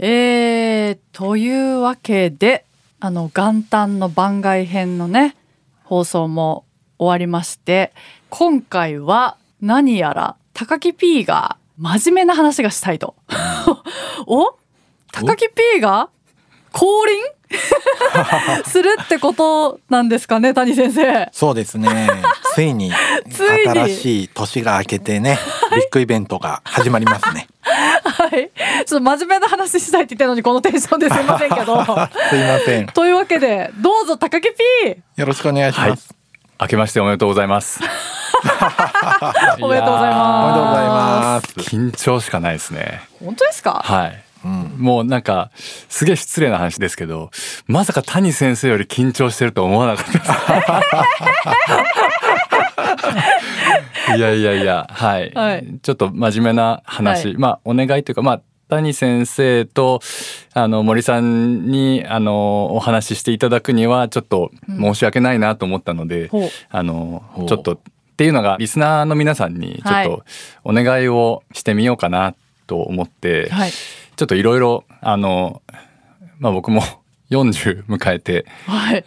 [0.00, 2.64] えー、というわけで
[3.00, 5.36] あの元旦の番外編のね
[5.82, 6.64] 放送も
[6.98, 7.92] 終わりまして
[8.30, 13.14] 今回は何やら高木 P が真面目な話がしたいと。
[14.26, 14.56] お？
[15.12, 16.10] 高木 P が
[16.72, 17.16] 降臨？
[18.66, 21.28] するってことなんですかね谷先生。
[21.32, 21.88] そうですね。
[22.54, 22.92] ついに
[23.30, 25.38] ついに新しい年が明けてね、
[25.74, 27.46] ビッグイベントが始まりますね。
[27.62, 28.50] はい。
[28.86, 31.84] ちょっと真面目な話したいって言ってるのにこのテンションですいませんけど。
[31.84, 31.90] す
[32.36, 32.86] いません。
[32.86, 34.48] というわけでどうぞ高木
[34.84, 36.14] P よろしくお願いします。
[36.60, 37.80] 明けましておめでとうございます。
[39.60, 40.98] おめでとうございおめでとうございま
[41.34, 41.46] ます。
[41.60, 43.00] 緊張しかないですね。
[43.18, 43.24] す。
[43.24, 43.82] 本当ですか？
[43.84, 44.27] はい。
[44.44, 44.74] うん。
[44.78, 45.50] もうなんか
[45.88, 47.30] すげえ失礼な話ですけど、
[47.66, 50.30] まさか谷先生より緊張してると思わなかったです。
[54.16, 55.78] いやいやいや、はい、はい。
[55.82, 57.36] ちょっと真面目な話、はい。
[57.36, 60.00] まあお願いというか、まあ谷先生と
[60.54, 66.48] あの森さんにあのお話ししていただくにはちょっと申し訳ないなと思ったので、ほう。
[66.70, 67.78] あのちょっとっ
[68.16, 70.06] ていうのがリスナーの皆さんにちょっはい。
[70.06, 70.24] と
[70.64, 72.34] お願いをしてみようかな
[72.66, 73.70] と思って、はい。
[74.18, 75.62] ちょっといろいろあの
[76.40, 76.82] まあ僕も
[77.30, 79.04] 40迎えてはい。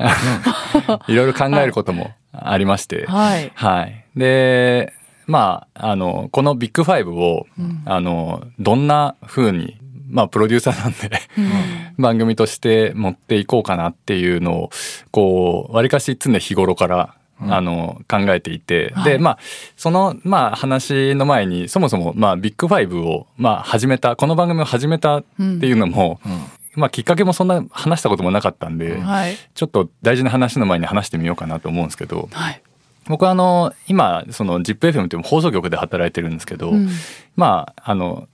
[1.12, 3.52] いろいろ考えることもありまして、 はい。
[3.56, 4.94] はい、で
[5.28, 9.78] まああのこのビッグファイブを、うんあのどんな風に
[10.09, 11.20] まあプロデューサーなんで
[12.00, 14.70] 番組として持っていこうかなっていうのを
[15.12, 19.39] こうわりかし常日頃からうんあの考えていて、はいでまあ
[19.75, 26.42] そのまあ話の前にそもそもまあビッグファイブをまあ始めたこの番組を始めたっていうのも、うん。
[26.75, 29.36] まあきっかけもそんな話したこともなかったんで、はい。
[29.56, 32.61] ちょっと大事な話の前に話してみようかなと思うんですけどはい。
[33.08, 36.89] 僕はあの今その ZIPFM っていう放送局で働いてるんですけど、うん
[37.36, 38.28] まああの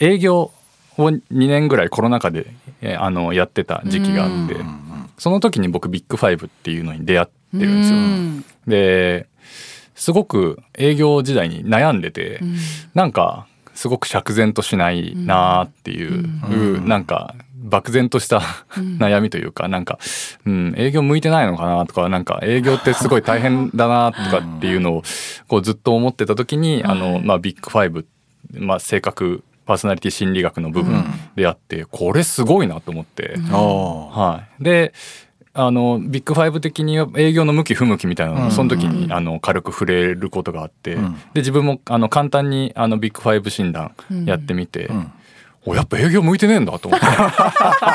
[0.00, 0.50] 営業
[0.96, 2.46] を2年ぐらいコロナ禍で
[2.80, 4.87] えーあのやってた時期があって、うん
[5.18, 7.96] その時に僕ビッグファイブっていうのに出会ってるんですよ。
[7.96, 8.44] うん。
[8.66, 9.28] で
[9.94, 12.56] すごく営業時代に悩んでて、うん。
[12.94, 16.88] なんかすごく釈然としないなーっていう、うん。
[16.88, 17.34] なんか
[17.68, 18.40] 漠然とした
[18.70, 19.98] 悩みというかなんか、
[20.46, 25.02] うん、営業向いてないのかなとかなんか営業ってすごい大変だなとかっていうのを
[25.48, 28.06] こうずっと思ってた時に、あのまあ、ビッグファイブ、
[28.52, 31.04] まあ、性格パーソナリティ心理学の部分
[31.36, 34.18] であって、これすごいなと思って、おー。
[34.18, 34.94] はい、で
[35.52, 38.46] あのビッグファイブ的には営業の向き不向きみたいなのうん。
[38.46, 41.12] をその時にあの軽く触れることがあって、うん。
[41.34, 45.12] で自分もあの簡単にあのビッグファイブ診断やってみて、うん。
[45.66, 47.04] おやっぱ営業向いてねえんだと思って。
[47.04, 47.92] い あ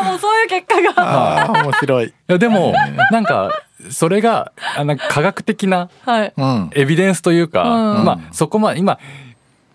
[0.00, 0.92] あもうそういう結果が。
[0.96, 2.12] ああ、面白い。
[2.26, 2.74] やでも
[3.12, 6.32] なんかそれがあの科学的なはい。
[6.36, 6.70] うん。
[6.74, 8.04] エビデンスというか、うん。
[8.04, 8.98] まあそこまで今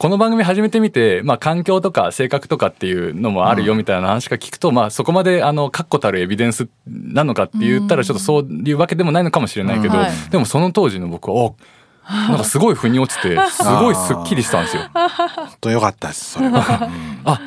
[0.01, 11.55] この番組始めてみて、まあ、環境とか性格とかっていうのもあるよみたいな話が聞くと、まあ、そこまであの確固たるエビデンスなのかって言ったらちょっとそういうわけでもないのかもしれないけど、うんはいでもその当時の僕はお
[12.09, 14.89] なんかすごい腑に落ちて すごいすっきりしたんですよ。
[14.91, 16.31] 本当良かったです。
[16.31, 16.89] それは。
[17.23, 17.39] あ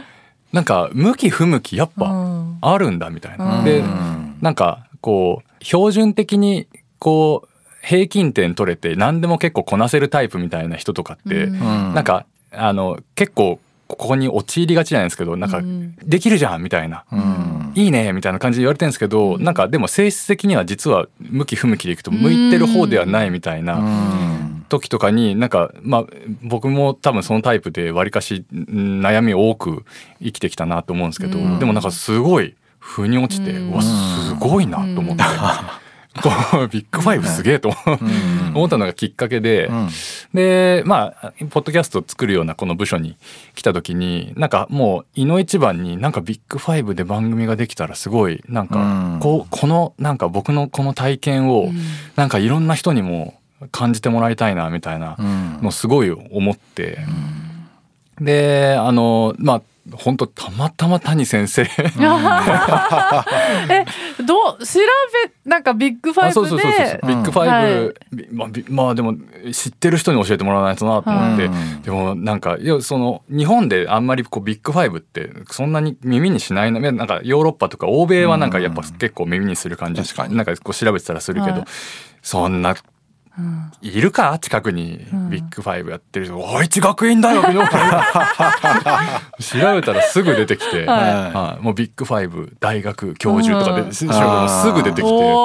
[0.53, 3.59] なんか向き不向きやっぱうんあるんだみたいな。
[3.59, 6.69] うんでうんなんかこう標準的に
[7.01, 7.49] こう
[7.85, 12.27] 平均点取れて何でも結構こなせるタイプみたいな人とかって、うんうんなんか
[12.57, 15.95] あの結構ここに陥りがちじゃないですけどなんかうん。
[15.97, 17.73] できるじゃんみたいな、うん。
[17.75, 24.67] いいねみたいな感じで言われてるんですけど、なんかでも性質的には実は向き不向きでいくと向いてる方ではないみたいなうん。
[24.69, 26.05] 時とかになんかまあ
[26.43, 29.85] 僕も多分そのタイプでわりかしうん悩みを多く
[30.23, 31.59] 生きてきたなと思うんですけど、うん。
[31.59, 33.73] でもなんかすごい腑に落ちて、うん。
[33.73, 35.23] うわすごいなと思って、
[36.71, 38.53] ビッグファイブすげえとうん。
[38.55, 39.89] 思ったのがきっかけで、うん。
[40.33, 43.17] でまあポッドキャストを作るようなこの部署に
[43.55, 49.21] 来た時になんかもういの一番になんかビッグファイブで番組ができたらすごいなんかうん。
[49.21, 51.71] こうこのなんか僕のこの体験を
[52.17, 53.35] なんかいろんな人にも
[53.73, 55.59] 感じてもらいたいなみたいなうん。
[55.63, 56.99] のすごい思って。
[58.21, 61.63] であのまあ本当たまたま谷先生。
[61.69, 61.85] え
[64.23, 69.15] どう調べなんかビッグファイあそうそうそうそうブでビッグファイブ、びまあびまあでも
[69.53, 71.83] 知ってる人に教えてもらわないとなと思って、うん。
[71.83, 80.35] でもなんかいやその日本であんまりこうビッグファイブってそんなに耳にしないななんかヨーロッパとか欧米はなんかやっぱ結構耳にする感じ、確かに。
[80.37, 81.65] なんかこう調べてたらするけど、はい。
[82.23, 82.77] そんなうん
[83.83, 84.39] いるか？
[84.39, 85.31] 近くにん。
[85.31, 87.69] ビッグファイブやってる人、愛知学院大学の調
[89.75, 91.63] べたらすぐ出てきて、ははい。
[91.63, 93.89] もうビッグファイブ大学教授とかうん。
[93.89, 95.11] で調べたらすぐ出てきて。
[95.11, 95.41] なるほ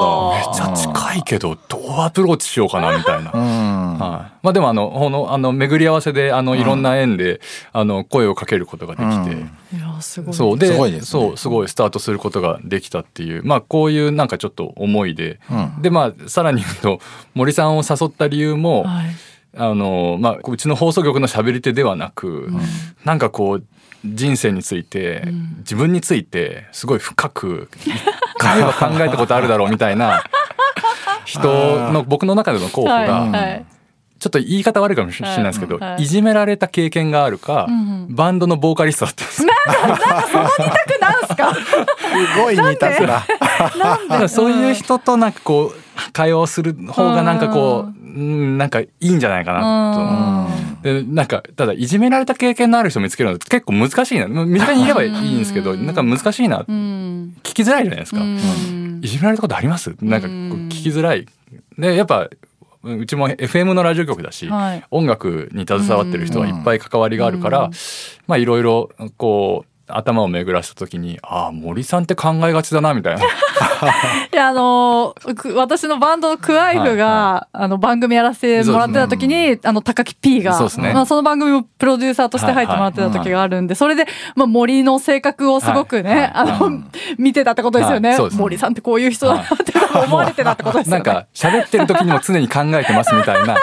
[0.00, 0.34] ど。
[0.34, 3.30] めっちゃ近いけどどうアプローチしようかなみたいな。
[3.34, 3.44] うんう
[3.80, 7.40] んはい、まあでもあのほのあの巡り合わせであのいろんな縁で、
[7.72, 9.78] あの声をかけることができて、うん。
[9.78, 10.34] いやすごい。
[10.34, 10.58] そう。
[10.58, 11.06] ですごいですね。
[11.06, 13.44] そうすごいスタートすることができたっていう。
[13.44, 15.82] まあこういうなんかちょっと思いで、うん。
[15.82, 17.00] でまあさらに言うと
[17.34, 19.06] 森さんを誘った理由も、はい。
[19.56, 22.50] あのまあうちの放送局の喋り手ではなく、
[23.04, 23.64] なんかこう
[24.04, 25.58] 人生について、ん。
[25.58, 27.92] 自分についてすごい深く一
[28.38, 30.24] 回は考えたことあるだろうみたいな
[31.24, 33.64] 人の 僕の中での候補はいが、はい
[34.24, 35.90] ちょっと言い方悪いかもしれないですけど、はい。
[35.96, 38.14] はいいじめられた経験があるか、んうん。
[38.14, 39.42] バンドのボーカリストだったんです。
[39.42, 39.48] よ
[40.98, 41.54] なんすか？
[41.54, 41.60] す
[42.40, 43.22] ごい似たすら。
[43.78, 50.48] なんだからそういう人となんかこう会話をする方がなんかこう、うん、なんかいいんじゃないかな
[50.82, 50.88] と。
[50.88, 54.26] でなんかただいじめられた経験のある人を見つけるのって結構難しいな。
[54.26, 55.84] まあ身近にいればいいんですけどうん。
[55.84, 57.36] なんか難しいな聞うん。
[57.42, 58.22] きづらいじゃないですか。
[58.22, 59.00] うん。
[59.02, 59.94] いじめられたことあります？
[60.00, 61.26] なんか聞きづらい。
[61.76, 62.30] でやっぱ
[62.84, 64.84] うちも FM のラジオ局だし、はい。
[64.90, 67.70] 音楽に携わってる人はいっぱい関わりがあるから、うん。
[68.26, 73.22] まあいろいろこう頭を巡らした時にああ森さんって考えがちだなみたいな。
[74.32, 80.92] いやあのく私のバンドのクワイフが、あの番組やらせてもらってた時に、あの高木 P がそね。
[80.92, 86.20] まあ、その番組もプロデューサーとして入ってもらってた時があるんで、それで、まあ、森の性格をすごくね、はい。
[86.20, 86.30] はい。
[86.34, 86.82] あの、
[87.18, 88.18] 見てたってことですよね、はい。
[88.18, 89.72] そうです森さんってこういう人だなって
[90.06, 91.04] 思われてたってことですよね。
[91.04, 93.56] なんか喋ってる時にも常に考えてますみたいな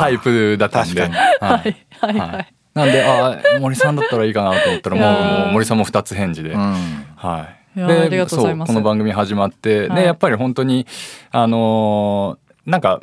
[0.00, 1.00] タイプだったんで。
[1.00, 1.76] 確ははい。
[2.00, 2.18] はい。
[2.18, 6.50] はい、はいなんであー森さんだったらいいかなと思ったら もうもう森さんも2つ返事で。
[6.50, 6.74] うん。
[7.16, 7.78] はい。
[7.78, 8.72] いやーありがとうございます。
[8.72, 9.96] そうこの番組始まって、はい。
[10.00, 10.86] でやっぱり本当に
[11.30, 13.00] あのーなんか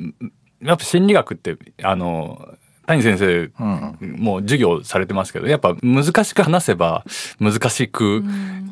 [0.63, 3.65] やっぱ心理学ってあのー谷先生う
[4.05, 4.15] ん。
[4.17, 7.03] もう授業されてますけどやっぱ難しく話せば
[7.39, 8.23] 難しく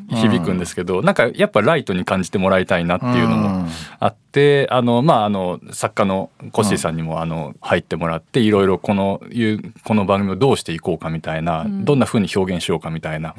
[0.08, 3.68] 響くんですけど、なんかやっぱライトに感じてもらいたいなっていうのも
[4.00, 11.86] あってあのまああの作家のコッシーさんにもあの入ってもらっていろいろこのいうこの番組をどうしていこうかみたいな、ん。
[11.86, 13.34] どんな風に表現しようかみたいな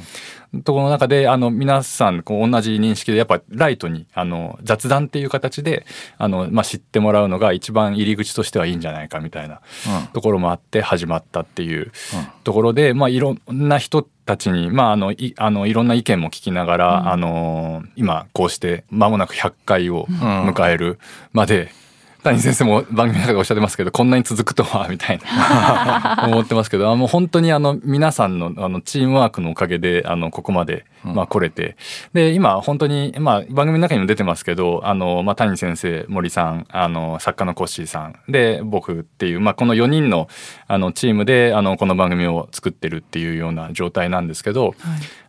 [0.64, 5.86] ところの中であの皆さんこう同じ認識でやっぱライトにあの雑談っていう形で
[6.18, 9.62] あの、まあ、知ってもらうのが一番入り口としてはいいんじゃないかみたいな
[10.14, 11.92] ところもあって始まったっていう
[12.44, 21.00] ところで、まあ、いろんな人たちに、まあ、あのいあのいろんな意見も聞きながら、あの今こうして間もなく100回を迎える
[21.32, 21.72] まで、
[22.28, 26.26] 谷先生も番組の中でおっしゃってますけどこんなに続くとはみたいな。
[26.28, 31.78] 思ってますけどあもう本当にあの皆さんのあのチームワークのおかげであのここまで、まあ、来れて。
[32.14, 38.16] で今本当に、まあ、番組の中にも出てますけどあの、まあ、谷先生森さんあの作家のコッシーさん。
[38.28, 40.28] で僕っていう、まあ、この4人の
[40.68, 44.76] あのチームであのこの番組を作ってるっていうような状態なんですけど、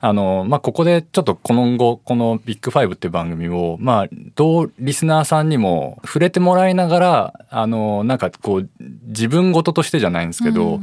[0.00, 6.87] あのまあ、ここでちょっと今後この「ビッグファイブっていう番組を、まあ、どうリスナーさんにも触れてもらいながら
[7.50, 8.68] あのなんかこう
[9.06, 10.82] 自分事としてじゃないんですけど、うん。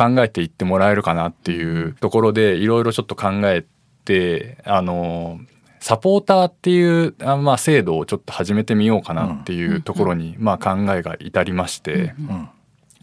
[0.00, 3.66] 考えていってもらえるかなっていうところでいろいろちょっと考え
[4.06, 5.38] てあの
[5.78, 12.14] サポーターっていうあまあ制度をちょっと始めてみようかなっていうところに、まあ、考えが至りまして。
[12.18, 12.48] うん。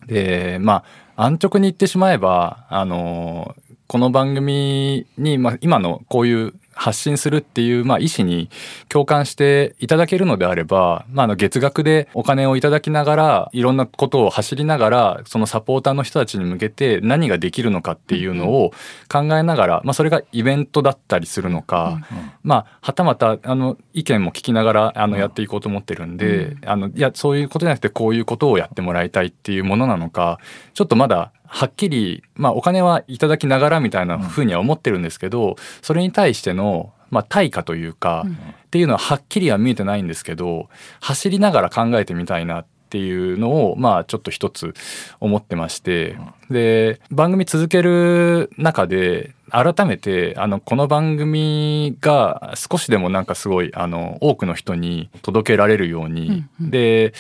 [0.07, 0.83] でま
[1.15, 3.55] あ安直に言ってしまえばあの
[3.87, 8.49] この番組に、まあ、今のこういう発信するっていう、まあ、意思に
[8.87, 18.71] 共感していただけるのであれば、まあ、あの月額でお金をいただきながらいろんなことを走りながらそのサポーターの人たちに向けて何ができるのかっていうのを
[19.11, 21.99] 考えながら、まあ、それがイベントだったりするのか、
[22.43, 30.39] まあ、はたまたあの意見も聞きながらあのやっていこうと思ってるんで、あのいやそういうことじゃなくてこういうことをやってもらいたいっていうものなのか
[30.73, 38.25] ちょっとまだはっきり、まあ、お金はいただきながらみたいなふうには思ってるんですけど、それに対しての、まあ、対価というか、
[38.67, 44.73] っていうのははっきりは見えてないんですけど走りながら考えてみたいなっていうのをまあちょっと一つ
[45.19, 46.17] 思ってまして
[46.49, 57.13] で番組続ける中で改めてあのこの番組が少しでもなんかすごいあの多くの人に届けられるように、で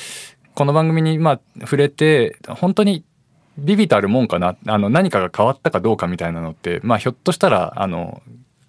[0.53, 3.03] この番組にまあ触れて本当に
[3.57, 8.21] ビビたるもんかなあの何かが変わったかどうかみたいなのって、まあ、ひょっとしたらあの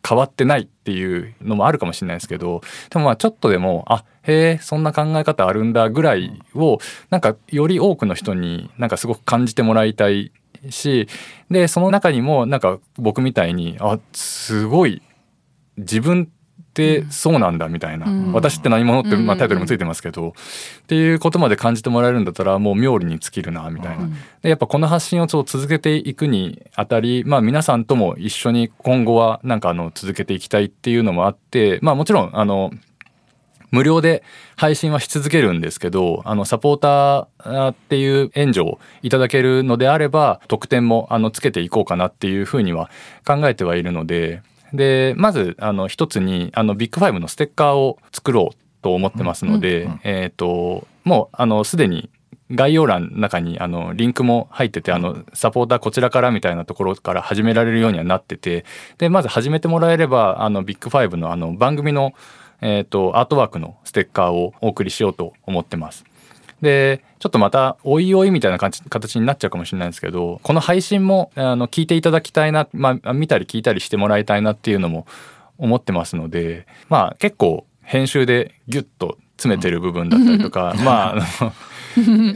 [0.06, 6.78] 変わってないっていうのもあるかもしれないですけどでもまあちょっとでもあへえそんな考え方あるんだぐらいを
[7.10, 10.32] なんかより多くの人になんかすごく感じてもらいたい
[10.70, 11.08] し
[11.50, 15.02] でその中にもなんか僕みたいにあすごい
[15.76, 16.30] 自分
[16.78, 18.32] ってそうなんだみたいな、うん。
[18.32, 20.32] 私って何者って、まあ、うんタイトルもついてますけど、っ
[20.86, 24.04] ていうことまで感じてもらえるんだったらもう妙利に尽きるなみたいな。
[24.04, 24.12] うん。
[24.42, 32.70] でやっぱこの発信をちょっと続けていくにあたり、まあ、皆さんとも一緒に今後はなんかあの続けていきたいっていうのもあって、まあ、もちろんあの
[33.70, 34.22] 無料で
[34.56, 42.90] 配信はし続けるんですけどあのサポーターっていう援助をいただけるのであれば特典もあのつけていこうかなっていうふうには
[43.26, 52.10] 考えてはいるのででまずあの一つにあのビッグファイブのステッカーを作ろうと思ってますので、うんうんえっ、ともうあのすでに
[52.50, 58.64] 概要欄の中にあのリンクも入っててあのサポーターこちらからみたいなところから始められるようにはなってて
[58.96, 62.14] でまず始めてもらえればあのビッグファイブのあの番組の、
[62.62, 66.04] えー、とアートワークのステッカーをお送りしようと思ってます。
[66.62, 75.06] でちょっとまたおいおいみたいな感じ形になっちゃうかもしれないんですけどこの配信もあの聞いていただきたいな、まあ、見たり聞いたりしてもらいたいなっていうのも
[75.58, 81.52] 思ってますのでまあ結構編集でギュッと詰めてる部分だったりとか、まああの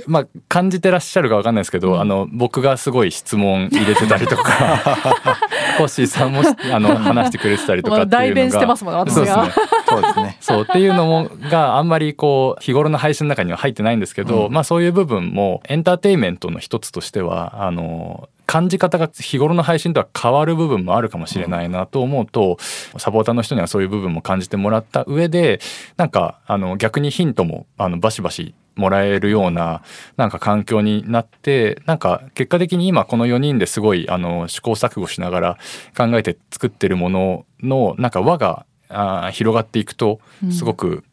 [0.06, 5.36] まあ感じてらっしゃるかわかんないですけど、あの僕がすごい質問入れてたりとか
[5.78, 9.26] コッシーさんもあの話してくれてたりとかっていうのが代弁してますもんね私が。
[9.26, 10.36] そうですねそうですね。
[10.40, 22.58] そうっていうのもがあんまりこう日頃の配信の中には入ってないんですけど、まあそういう部分もエンターテインメントの一つとしてはあの感じ方が日頃の配信とは変わる部分もあるかもしれないなと思うと、
[22.98, 25.60] サポーターの人にはそういう部分も感じてもらった上で
[25.96, 29.82] なんかあの逆にヒントもあのバシバシもらえるような
[30.16, 35.58] なんか環境になってなんか結果的に今この4人ですごいあの試行錯誤しながら
[35.96, 40.20] 考えて作ってるもののなんか輪があー広がっていくと
[40.50, 41.04] すごく、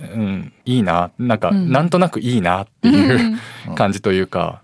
[0.00, 1.72] うんいいななんか、うん。
[1.72, 3.38] なんとなくいいなっていう
[3.74, 4.62] 感じというか、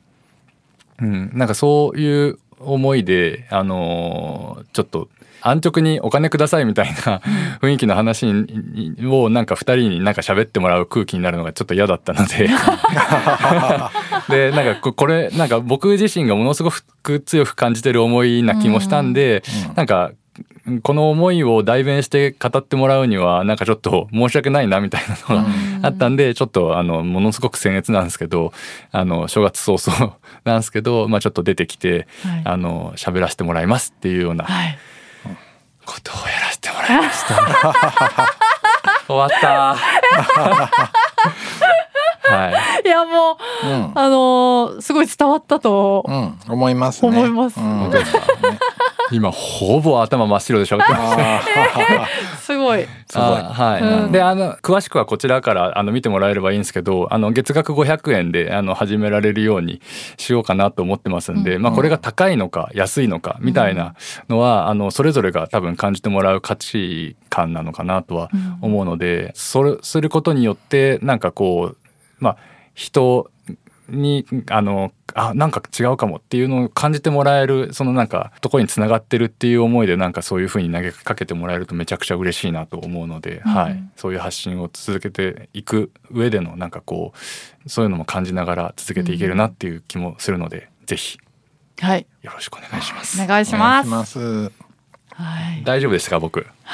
[1.00, 5.09] うん、なんかそういう思いで、あのーちょっと
[5.44, 7.21] 安直にお金くださいみたいな
[7.61, 12.49] 雰囲気の話にをなんか2人になんか喋ってもらう空気になるのがちょっと嫌だったので。
[14.30, 19.42] でなんかここれなんか僕自身がものすごく強く感じてる思いな気もしたんで、
[19.76, 20.12] なんか
[20.82, 25.48] この思いを代弁して語ってもらうにはなんかちょっと申し訳ないなみたいなのが
[25.82, 28.52] あったんでちょっとあのものすごく僭越なんですけど
[28.90, 34.78] あの正月早々なんですけど、まあ、ちょっと出てきて、はいあの喋らせてもらいますっていうようなはい
[35.86, 37.34] ことをやらせてもらいました。
[39.06, 39.76] 終わった。
[42.26, 42.50] は
[42.84, 42.88] い。
[42.88, 43.92] いやもううん。
[43.94, 46.38] あのーすごい伝わったとうん。
[46.48, 47.08] 思いますね。
[47.08, 47.90] 思いますうん
[49.12, 52.87] 今ほぼ頭真っ白で喋ってまし すごい。
[53.06, 53.26] すごい。
[53.38, 54.12] あはい、うん。
[54.12, 59.80] であの詳しくはこちらからあの見てもらえればいいんですけどあの月額500円であの始められるように
[60.16, 63.94] しようかなと思ってますんで、まあ、これが高いのか安いのかみたいな
[64.28, 68.30] のは、あのそれぞれが多分感じてもらう価値観なのかなとは
[68.61, 71.76] 思うので、それすることによってなんかこう
[72.18, 72.37] まあ
[72.75, 73.30] 人
[73.88, 91.18] にあのあなんか違うかもっていうのを感じてもらえるそのなんかところにつながってるっていう思いでなんかそういうふうに投げかけてもらえるとめちゃくちゃ嬉しいなと思うので、うんはい、そういう発信を続けていく上でのなんかこうそういうのも感じながら続けていけるなっていう気もするので、ぜひ。
[91.80, 92.06] はい。
[92.22, 93.22] よろしくお願いします。
[93.22, 93.88] お願いーします。
[93.88, 94.52] お願いします。
[95.14, 95.64] はい。
[95.64, 96.46] 大丈夫でしたか僕、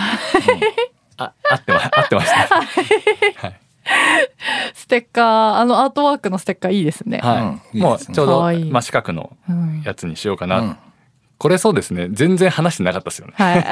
[1.17, 2.57] あ合ってま合ってました。
[3.47, 3.60] はい。
[3.60, 3.60] ス
[4.91, 7.79] テッカーあのアートワークのステッカーいいですね、はい。
[7.79, 9.83] もうちょうど真四角のうん。
[9.83, 10.77] やつにしようかな、うん。
[11.39, 12.09] これそうですね。
[12.11, 13.35] 全然話してなかったですよね。
[13.37, 13.65] はい。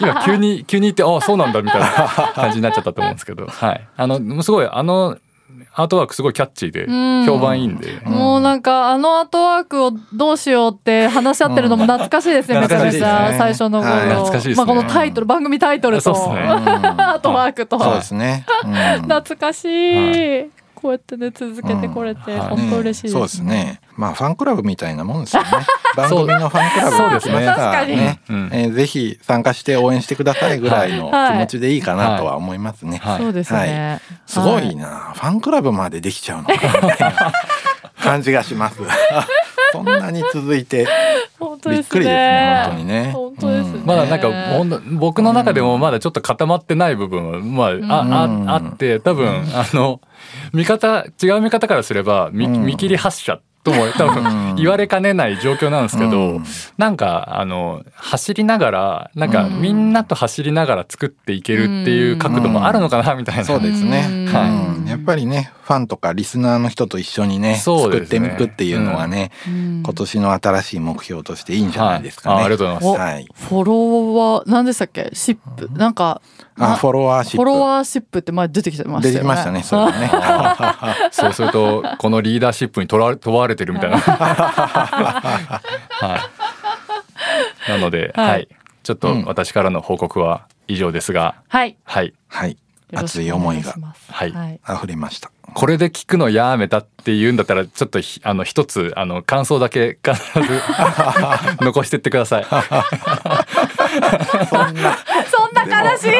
[0.00, 1.88] 今急に急に言ってあそうなんだみたいな
[2.34, 3.46] 感じになっちゃったと思うんですけど。
[3.46, 3.88] はい。
[3.96, 5.18] あのすごいあの
[5.74, 7.26] アートワークすごいキャッチーでうん。
[7.26, 13.34] 評判いいんで、もうなんかあのアートワークをどうしようって話し合ってるのも懐かしいですね、うんめちゃめちゃ。
[13.36, 14.08] 最初の頃、はい。
[14.08, 14.54] 懐かしいね。
[14.54, 16.18] まあこのタイトル番組タイトルと、ね。
[16.48, 18.44] アートワークと、そうですね。
[18.64, 19.02] うん。
[19.02, 22.38] 懐かしい、こうやってね続けてこれて、うん。
[22.38, 22.48] はい。
[22.48, 23.80] 本当嬉しいです、そうですね。
[23.96, 25.48] まあファンクラブみたいなもんですよね。
[25.96, 27.46] 番組のファンクラブそうですね。
[27.46, 27.94] 確かに。
[27.94, 28.50] うん。
[28.52, 32.98] えーぜひ参加して応援してくださいぐらいのはい気持ちでいいかなとは思いますね。
[32.98, 33.22] はい。
[33.22, 37.32] そうですね、すごいな、ファンクラブまでできちゃうのかみたいな
[38.00, 38.80] 感じがします。
[39.72, 40.86] そんなに続いて。
[41.38, 43.10] 本当ですびっくりですねね本当にね。
[43.12, 43.78] 本当ですね。
[43.80, 43.86] うん。
[43.86, 48.48] まだなんかほんと僕の中でもまだちょっと固まってない部分はまあ、うん。
[48.48, 50.00] あああって多分あの
[50.52, 52.64] 見方違う見方からすれば見,、うん。
[52.64, 56.44] 見切り発車とも多分言われかねない状況なんですけど、うん。
[56.78, 59.60] なんかあの走りながらなんかうん。
[59.60, 64.06] みんなと走りながら作っていけるっていう角度もあるのかなみたいな、そうですね。
[64.08, 64.26] うん。
[64.26, 64.50] はい。
[64.50, 72.34] うんやっぱりね、ファンとかリスナーの人と一緒にね、そう作っていくっていうのはね、うん今年の新しい目標としていいんじゃないですかね。
[72.34, 73.28] はいあありがとうございますはい。
[73.48, 76.22] フォロワー何でしたっけシップなんか
[76.56, 77.36] あ、なフォロワーシップ。
[77.36, 79.62] フォロワーシップって前出てきてましたよね出てきましたね。
[79.62, 80.10] そうだね。
[81.12, 83.98] そうするとこのリーダーシップにとら問われてるみたいな。
[83.98, 85.50] は
[87.68, 88.48] い、なので、はいはい、
[88.82, 92.56] ちょっと私からの報告は以上ですが、はいはい、はい。
[92.92, 93.74] 熱い思いが。
[94.10, 94.32] はい。
[94.32, 95.30] はい、溢れました。
[95.54, 100.62] これで聞くのやめたって言うんだったらちょっとひあの一つあの感想だけ 必ず
[101.64, 102.46] 残してってください。
[102.50, 102.60] そん
[104.74, 104.98] な
[105.30, 106.12] そんな悲しい。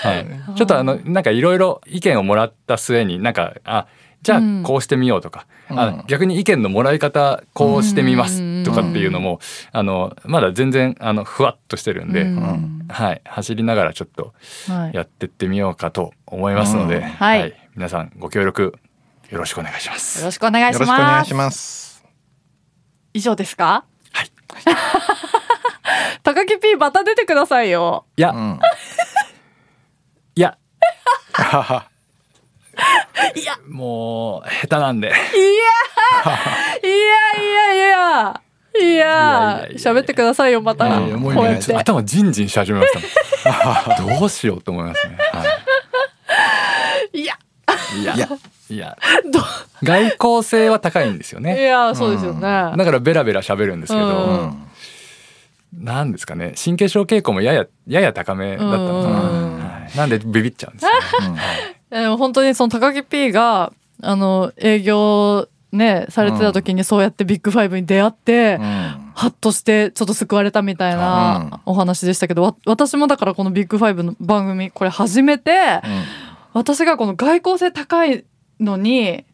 [0.00, 3.86] はい、ちょっとあのなんかいろいろ意見をもらった末になんかあ
[4.28, 4.62] じゃあうん。
[4.62, 5.80] こうしてみようとか、うん。
[5.80, 8.62] あ逆に意見のもらい方こうしてみます。
[8.62, 9.40] とかっていうのも、
[9.72, 12.86] あのまだ全然あのふわっとしてるんで、うん。
[12.90, 14.34] はい、走りながらちょっと
[14.68, 14.94] はい。
[14.94, 17.02] やってってみようかと思いますので、うん。
[17.04, 17.54] はい。
[17.74, 18.74] 皆さんご協力
[19.30, 20.18] よろしくお願いします。
[20.18, 22.04] よろしくお願いしよろしくお願ますいします。
[23.14, 23.86] 以上ですか？
[24.12, 24.30] はい。
[26.22, 28.04] 高木 P また出てくださいよ。
[28.18, 28.60] いや、うん。
[30.34, 30.58] いや
[33.34, 33.58] いや。
[33.68, 35.08] もう下手なんで。
[35.08, 35.16] いや
[36.82, 36.94] いや
[37.42, 38.42] いやいや。
[38.80, 40.86] いやいやいや喋ってくださいよまた。
[40.86, 42.92] いやいやもう頭ジンジンし始めまし
[43.42, 45.18] た どうしようと思いますね。
[45.32, 45.44] は
[47.12, 47.24] い。
[47.24, 47.38] や。
[47.96, 48.14] い、いや。
[48.14, 48.28] いや。
[48.70, 48.96] いや。
[49.32, 49.40] ど
[49.82, 51.62] 外交性は高いんですよいね。
[51.62, 54.52] やそうですよね、だからベラベラ喋るんですけど。
[55.76, 56.54] なんですかね。
[56.62, 60.90] 神経症傾向もやややや高めだったのかな、なんでビビっちゃうんですよ、
[61.90, 69.08] 本当にその高木 P があの営業ねされてた時にそうやってビッグファイブに出会って、うん。
[69.18, 75.80] ハッとしてちょっと救われたみたいなお話でしたけど、わ私もだからこのビッグファイブの番組これ始めて、
[76.52, 78.24] 私がこの外向性高い
[78.60, 79.24] のに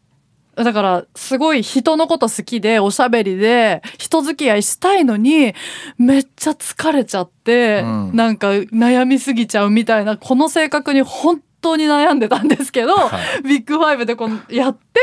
[0.55, 5.53] だからすごい人のこと好きでおしゃべりで人付き合いしたいのに
[5.99, 8.15] めっちゃ疲れちゃって、うん。
[8.15, 13.43] なんか悩みすぎちゃうみたいなこの性格に本当に悩んでたんですけど、はい。
[13.43, 14.99] ビッグファイブでこのやって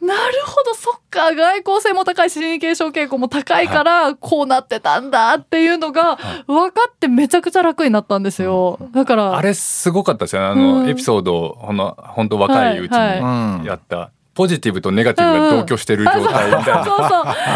[0.00, 6.16] なるほどそっか外交性も高いし神経症傾向も高いからこうなってたんだっていうのが
[6.46, 8.78] 分かってめちゃくちゃ楽になったんですよ。
[8.92, 10.48] だからあれすごかったですよね。
[10.48, 10.88] あの、うん。
[10.88, 12.92] エピソードをほんの本当若いうち。
[12.92, 16.82] にやった、ポジティブとネガティブが同居してる状態みた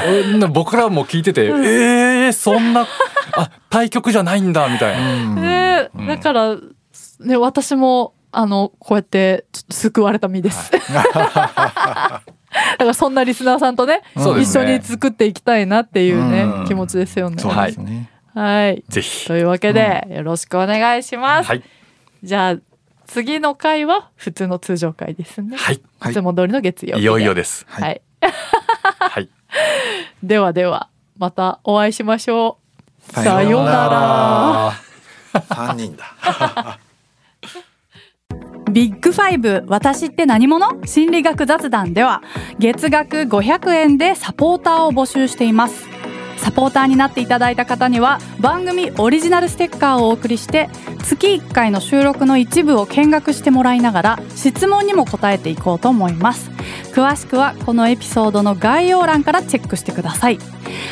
[0.06, 2.86] いな、僕らも聞いてて、えー、そんな
[3.36, 6.06] あ対局じゃないんだみたいな、 うん。
[6.06, 6.56] だから、
[7.20, 10.70] ね、私もあのこうやってちょっと救われた身です。
[10.90, 12.22] だか
[12.78, 17.38] らそんなリスナーさんとね、一緒に作っていきたいなっていうね、うん気持ちですよね。
[17.38, 18.10] そうですね。
[18.34, 18.84] はい。
[18.88, 21.48] ぜひというわけで、よろしくお願いします。
[21.48, 21.62] はい
[22.22, 22.56] じゃあ
[23.06, 25.56] 次の回は普通の通常回ですね。
[25.56, 27.82] はいはいいつも通りの月曜日いよいよですはい。
[27.82, 28.02] はい
[29.00, 29.28] はい
[30.22, 32.58] ではではまたお会いしましょ
[33.08, 33.12] う。
[33.12, 34.89] ささようなら。
[35.48, 36.78] 三人だ。
[38.70, 40.86] ビッグファイブ私って何者？
[40.86, 42.22] 心理学雑談では
[42.58, 45.88] 月額500円でサポーターを募集しています。
[46.36, 50.70] サポーターになっていただいた方には番組オリジナルステッカーをお送りして
[51.02, 56.50] 月1回の収録の一部を見学してもらいながら質問にも答えていこうと思います。
[56.94, 60.38] 詳しくはこのエピソードの概要欄からチェックしてください。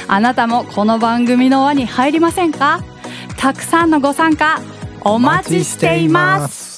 [0.08, 2.82] あなたもこの番組の輪に入りませんか？
[3.38, 4.60] たくさんのご参加
[5.02, 6.77] お待ちしています。